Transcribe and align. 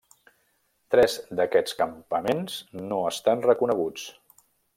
Tres 0.95 1.17
d'aquests 1.39 1.77
campaments 1.81 2.57
no 2.87 2.99
estan 3.11 3.45
reconeguts. 3.49 4.09